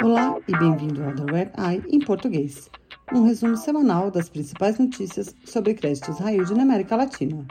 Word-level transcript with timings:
Olá 0.00 0.38
e 0.46 0.56
bem-vindo 0.56 1.02
ao 1.02 1.12
The 1.12 1.24
Red 1.24 1.52
Eye 1.58 1.82
em 1.88 1.98
português, 1.98 2.70
um 3.12 3.24
resumo 3.24 3.56
semanal 3.56 4.12
das 4.12 4.28
principais 4.28 4.78
notícias 4.78 5.34
sobre 5.44 5.74
créditos 5.74 6.20
yield 6.20 6.54
na 6.54 6.62
América 6.62 6.94
Latina. 6.94 7.44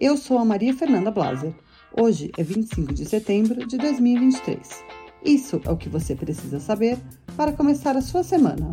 Eu 0.00 0.16
sou 0.16 0.38
a 0.38 0.44
Maria 0.44 0.72
Fernanda 0.72 1.10
Blaser. 1.10 1.52
Hoje 2.00 2.30
é 2.38 2.44
25 2.44 2.94
de 2.94 3.06
setembro 3.06 3.66
de 3.66 3.76
2023. 3.76 4.84
Isso 5.24 5.60
é 5.64 5.70
o 5.70 5.76
que 5.76 5.88
você 5.88 6.14
precisa 6.14 6.60
saber 6.60 6.96
para 7.36 7.52
começar 7.52 7.96
a 7.96 8.02
sua 8.02 8.22
semana. 8.22 8.72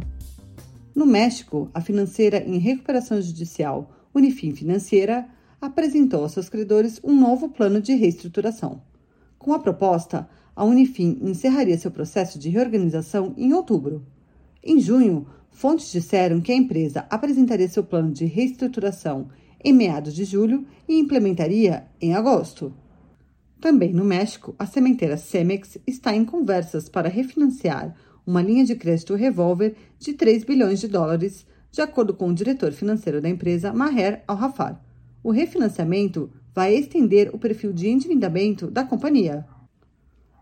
No 0.93 1.07
México, 1.07 1.71
a 1.73 1.81
financeira 1.81 2.37
em 2.37 2.59
recuperação 2.59 3.19
judicial 3.19 3.89
Unifin 4.13 4.53
Financeira 4.53 5.27
apresentou 5.59 6.21
aos 6.21 6.33
seus 6.33 6.49
credores 6.49 6.99
um 7.03 7.19
novo 7.19 7.49
plano 7.49 7.81
de 7.81 7.95
reestruturação. 7.95 8.83
Com 9.39 9.53
a 9.53 9.59
proposta, 9.59 10.29
a 10.55 10.63
Unifin 10.63 11.17
encerraria 11.21 11.77
seu 11.77 11.91
processo 11.91 12.37
de 12.37 12.49
reorganização 12.49 13.33
em 13.37 13.53
outubro. 13.53 14.05
Em 14.63 14.79
junho, 14.79 15.25
fontes 15.49 15.91
disseram 15.91 16.41
que 16.41 16.51
a 16.51 16.55
empresa 16.55 17.05
apresentaria 17.09 17.67
seu 17.67 17.83
plano 17.83 18.11
de 18.11 18.25
reestruturação 18.25 19.29
em 19.63 19.73
meados 19.73 20.13
de 20.13 20.23
julho 20.25 20.65
e 20.87 20.99
implementaria 20.99 21.85
em 22.01 22.13
agosto. 22.13 22.73
Também 23.59 23.93
no 23.93 24.03
México, 24.03 24.55
a 24.57 24.65
sementeira 24.65 25.17
Cemex 25.17 25.77
está 25.85 26.15
em 26.15 26.25
conversas 26.25 26.89
para 26.89 27.09
refinanciar 27.09 27.95
uma 28.25 28.41
linha 28.41 28.65
de 28.65 28.75
crédito 28.75 29.15
revólver 29.15 29.75
de 29.99 30.13
3 30.13 30.43
bilhões 30.43 30.79
de 30.79 30.87
dólares, 30.87 31.45
de 31.71 31.81
acordo 31.81 32.13
com 32.13 32.27
o 32.27 32.33
diretor 32.33 32.71
financeiro 32.71 33.21
da 33.21 33.29
empresa, 33.29 33.71
Maher 33.71 34.23
Al-Rafar. 34.27 34.81
O 35.23 35.31
refinanciamento 35.31 36.31
vai 36.53 36.73
estender 36.73 37.29
o 37.33 37.37
perfil 37.37 37.71
de 37.71 37.87
endividamento 37.87 38.69
da 38.69 38.83
companhia. 38.83 39.45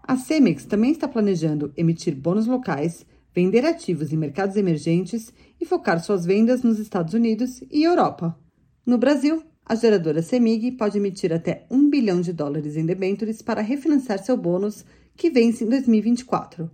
A 0.09 0.18
Cemex 0.18 0.66
também 0.66 0.90
está 0.90 1.08
planejando 1.08 1.72
emitir 1.77 2.16
bônus 2.16 2.48
locais, 2.48 3.05
vender 3.32 3.63
ativos 3.63 4.12
em 4.12 4.18
mercados 4.18 4.55
emergentes 4.55 5.32
e 5.62 5.68
focar 5.68 6.04
suas 6.04 6.26
vendas 6.26 6.63
nos 6.63 6.79
Estados 6.79 7.13
Unidos 7.13 7.62
e 7.70 7.84
Europa. 7.84 8.35
No 8.84 8.98
Brasil, 8.98 9.43
a 9.63 9.76
geradora 9.76 10.24
Semig 10.24 10.71
pode 10.71 10.98
emitir 10.98 11.32
até 11.32 11.68
1 11.70 11.91
bilhão 11.91 12.21
de 12.21 12.34
dólares 12.34 12.76
em 12.76 12.87
debêntures 12.87 13.43
para 13.43 13.62
refinanciar 13.62 14.18
seu 14.18 14.35
bônus, 14.35 14.84
que 15.15 15.30
vence 15.30 15.63
em 15.63 15.70
2024. 15.70 16.71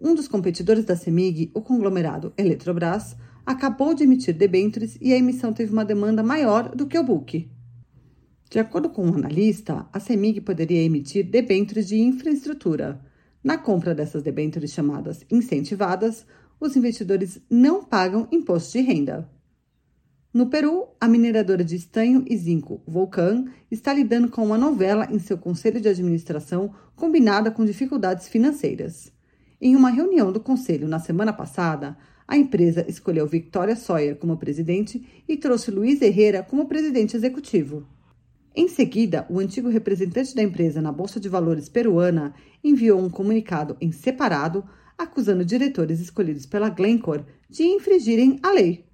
Um 0.00 0.14
dos 0.14 0.28
competidores 0.28 0.84
da 0.84 0.94
Semig, 0.94 1.50
o 1.54 1.60
conglomerado 1.60 2.32
Eletrobras, 2.38 3.16
acabou 3.44 3.92
de 3.92 4.04
emitir 4.04 4.36
debêntures 4.36 4.96
e 5.00 5.12
a 5.12 5.16
emissão 5.16 5.52
teve 5.52 5.72
uma 5.72 5.84
demanda 5.84 6.22
maior 6.22 6.68
do 6.76 6.86
que 6.86 6.96
o 6.96 7.02
book. 7.02 7.50
De 8.50 8.58
acordo 8.58 8.88
com 8.88 9.04
um 9.04 9.14
analista, 9.14 9.86
a 9.92 10.00
CEMIG 10.00 10.40
poderia 10.40 10.82
emitir 10.82 11.28
debêntures 11.28 11.86
de 11.86 12.00
infraestrutura. 12.00 12.98
Na 13.44 13.58
compra 13.58 13.94
dessas 13.94 14.22
debêntures 14.22 14.72
chamadas 14.72 15.22
incentivadas, 15.30 16.24
os 16.58 16.74
investidores 16.74 17.40
não 17.50 17.84
pagam 17.84 18.26
imposto 18.32 18.72
de 18.72 18.80
renda. 18.80 19.30
No 20.32 20.46
Peru, 20.46 20.88
a 20.98 21.06
mineradora 21.06 21.62
de 21.62 21.76
estanho 21.76 22.24
e 22.26 22.36
zinco 22.36 22.82
Volcan 22.86 23.44
está 23.70 23.92
lidando 23.92 24.28
com 24.28 24.44
uma 24.44 24.56
novela 24.56 25.06
em 25.10 25.18
seu 25.18 25.36
conselho 25.36 25.80
de 25.80 25.88
administração 25.88 26.74
combinada 26.96 27.50
com 27.50 27.64
dificuldades 27.64 28.28
financeiras. 28.28 29.12
Em 29.60 29.76
uma 29.76 29.90
reunião 29.90 30.32
do 30.32 30.40
conselho 30.40 30.88
na 30.88 30.98
semana 30.98 31.34
passada, 31.34 31.98
a 32.26 32.36
empresa 32.36 32.84
escolheu 32.88 33.26
Victoria 33.26 33.76
Sawyer 33.76 34.16
como 34.16 34.38
presidente 34.38 35.06
e 35.28 35.36
trouxe 35.36 35.70
Luiz 35.70 36.00
Herrera 36.00 36.42
como 36.42 36.66
presidente 36.66 37.16
executivo. 37.16 37.86
Em 38.54 38.66
seguida, 38.66 39.26
o 39.28 39.38
antigo 39.38 39.68
representante 39.68 40.34
da 40.34 40.42
empresa 40.42 40.80
na 40.80 40.90
Bolsa 40.90 41.20
de 41.20 41.28
Valores 41.28 41.68
peruana 41.68 42.34
enviou 42.62 42.98
um 42.98 43.10
comunicado 43.10 43.76
em 43.80 43.92
separado 43.92 44.64
acusando 44.96 45.44
diretores 45.44 46.00
escolhidos 46.00 46.44
pela 46.44 46.68
Glencore 46.68 47.24
de 47.48 47.62
infringirem 47.62 48.38
a 48.42 48.50
lei. 48.50 48.84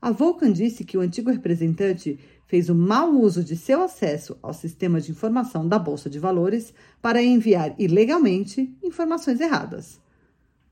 A 0.00 0.10
Vulcan 0.10 0.50
disse 0.50 0.84
que 0.84 0.98
o 0.98 1.00
antigo 1.00 1.30
representante 1.30 2.18
fez 2.46 2.68
o 2.68 2.74
mau 2.74 3.12
uso 3.12 3.44
de 3.44 3.56
seu 3.56 3.82
acesso 3.82 4.36
ao 4.42 4.52
sistema 4.52 5.00
de 5.00 5.12
informação 5.12 5.68
da 5.68 5.78
Bolsa 5.78 6.10
de 6.10 6.18
Valores 6.18 6.74
para 7.00 7.22
enviar 7.22 7.74
ilegalmente 7.78 8.76
informações 8.82 9.40
erradas. 9.40 10.00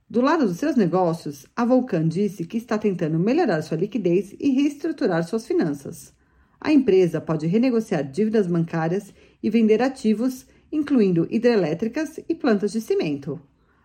Do 0.08 0.20
lado 0.20 0.48
dos 0.48 0.56
seus 0.56 0.74
negócios, 0.74 1.46
a 1.54 1.64
Vulcan 1.64 2.08
disse 2.08 2.44
que 2.44 2.56
está 2.56 2.76
tentando 2.76 3.16
melhorar 3.16 3.62
sua 3.62 3.76
liquidez 3.76 4.34
e 4.40 4.50
reestruturar 4.50 5.22
suas 5.22 5.46
finanças 5.46 6.12
a 6.60 6.72
empresa 6.72 7.20
pode 7.20 7.46
renegociar 7.46 8.04
dívidas 8.04 8.46
bancárias 8.46 9.14
e 9.42 9.48
vender 9.48 9.80
ativos, 9.80 10.46
incluindo 10.70 11.26
hidrelétricas 11.30 12.20
e 12.28 12.34
plantas 12.34 12.72
de 12.72 12.80
cimento. 12.80 13.40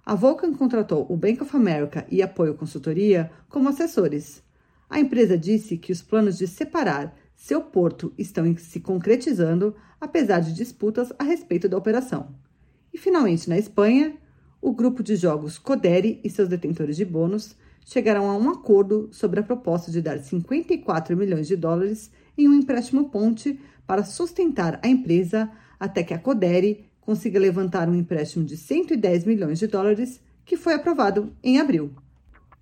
A 0.06 0.14
Vulcan 0.14 0.54
contratou 0.54 1.08
o 1.10 1.16
Bank 1.16 1.42
of 1.42 1.56
America 1.56 2.06
e 2.12 2.22
Apoio 2.22 2.54
Consultoria 2.54 3.32
como 3.48 3.70
assessores. 3.70 4.44
A 4.90 5.00
empresa 5.00 5.38
disse 5.38 5.78
que 5.78 5.92
os 5.92 6.02
planos 6.02 6.38
de 6.38 6.48
separar 6.48 7.16
seu 7.36 7.62
porto 7.62 8.14
estão 8.18 8.56
se 8.58 8.80
concretizando, 8.80 9.76
apesar 10.00 10.42
de 10.42 10.54
disputas 10.54 11.12
a 11.18 11.24
respeito 11.24 11.68
da 11.68 11.78
operação. 11.78 12.36
E 12.94 12.98
finalmente, 12.98 13.50
na 13.50 13.58
Espanha, 13.58 14.16
o 14.62 14.72
grupo 14.74 15.02
de 15.02 15.16
jogos 15.16 15.58
Codere 15.58 16.20
e 16.24 16.30
seus 16.30 16.50
detentores 16.50 16.98
de 16.98 17.06
bônus 17.06 17.56
chegaram 17.86 18.30
a 18.30 18.38
um 18.38 18.50
acordo 18.50 19.10
sobre 19.12 19.40
a 19.40 19.44
proposta 19.44 19.92
de 19.92 20.02
dar 20.02 20.20
54 20.20 21.16
milhões 21.16 21.48
de 21.48 21.56
dólares 21.56 22.12
em 22.38 22.48
um 22.48 22.54
empréstimo 22.54 23.10
ponte 23.10 23.60
para 23.86 24.04
sustentar 24.04 24.80
a 24.84 24.88
empresa 24.88 25.50
até 25.80 26.04
que 26.04 26.14
a 26.14 26.20
Codere 26.20 26.86
consiga 27.02 27.40
levantar 27.40 27.88
um 27.88 27.96
empréstimo 27.96 28.44
de 28.44 28.58
110 28.58 29.26
milhões 29.26 29.60
de 29.60 29.68
dólares, 29.68 30.20
que 30.44 30.58
foi 30.58 30.74
aprovado 30.74 31.32
em 31.44 31.60
abril. 31.60 31.92